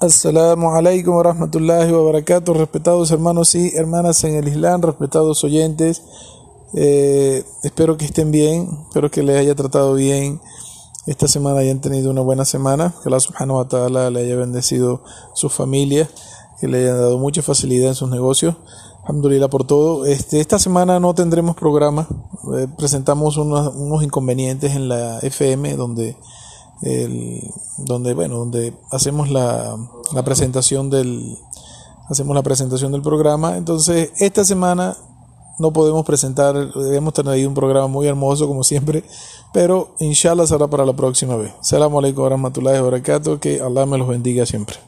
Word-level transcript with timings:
Assalamu 0.00 0.70
alaikum 0.70 1.16
wa 1.16 1.24
rahmatullahi 1.24 1.90
wa 1.90 2.04
barakatuh, 2.04 2.54
respetados 2.54 3.10
hermanos 3.10 3.56
y 3.56 3.74
hermanas 3.74 4.22
en 4.22 4.36
el 4.36 4.46
Islam, 4.46 4.80
respetados 4.80 5.42
oyentes. 5.42 6.04
Eh, 6.72 7.42
espero 7.64 7.96
que 7.96 8.04
estén 8.04 8.30
bien, 8.30 8.68
espero 8.86 9.10
que 9.10 9.24
les 9.24 9.36
haya 9.36 9.56
tratado 9.56 9.94
bien 9.94 10.40
esta 11.08 11.26
semana, 11.26 11.58
hayan 11.58 11.80
tenido 11.80 12.12
una 12.12 12.20
buena 12.20 12.44
semana, 12.44 12.94
que 13.02 13.08
Allah 13.08 13.18
subhanahu 13.18 13.58
wa 13.58 13.66
ta'ala 13.66 14.10
le 14.10 14.20
haya 14.20 14.36
bendecido 14.36 15.02
su 15.34 15.48
familia, 15.48 16.08
que 16.60 16.68
le 16.68 16.78
haya 16.78 16.94
dado 16.94 17.18
mucha 17.18 17.42
facilidad 17.42 17.88
en 17.88 17.96
sus 17.96 18.08
negocios. 18.08 18.54
Alhamdulillah 19.02 19.48
por 19.48 19.66
todo. 19.66 20.06
Este, 20.06 20.38
esta 20.38 20.60
semana 20.60 21.00
no 21.00 21.12
tendremos 21.16 21.56
programa, 21.56 22.06
eh, 22.56 22.68
presentamos 22.78 23.36
unos, 23.36 23.74
unos 23.74 24.04
inconvenientes 24.04 24.76
en 24.76 24.88
la 24.88 25.18
FM 25.18 25.74
donde 25.74 26.16
el, 26.82 27.42
donde 27.78 28.14
bueno 28.14 28.38
donde 28.38 28.74
hacemos 28.90 29.30
la, 29.30 29.76
la 30.14 30.22
presentación 30.24 30.90
del 30.90 31.36
hacemos 32.08 32.34
la 32.34 32.42
presentación 32.42 32.92
del 32.92 33.02
programa. 33.02 33.56
Entonces 33.56 34.12
esta 34.18 34.44
semana 34.44 34.96
no 35.58 35.72
podemos 35.72 36.04
presentar 36.06 36.54
debemos 36.72 37.12
tener 37.14 37.34
ahí 37.34 37.44
un 37.44 37.54
programa 37.54 37.88
muy 37.88 38.06
hermoso 38.06 38.46
como 38.46 38.62
siempre 38.62 39.04
pero 39.52 39.94
inshallah 39.98 40.46
será 40.46 40.68
para 40.68 40.84
la 40.84 40.92
próxima 40.92 41.36
vez. 41.36 41.52
Salam 41.62 41.94
alaikum 41.96 42.22
wa 42.22 42.28
rahmatullahi 42.30 42.78
wa 42.78 42.90
barakatuh 42.90 43.38
que 43.38 43.60
Allah 43.60 43.86
me 43.86 43.98
los 43.98 44.08
bendiga 44.08 44.46
siempre 44.46 44.87